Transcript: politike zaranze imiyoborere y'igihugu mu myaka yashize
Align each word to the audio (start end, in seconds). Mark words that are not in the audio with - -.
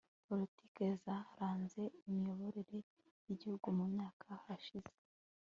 politike 0.27 0.83
zaranze 1.03 1.81
imiyoborere 2.07 2.77
y'igihugu 3.25 3.67
mu 3.77 3.85
myaka 3.93 4.29
yashize 4.47 4.91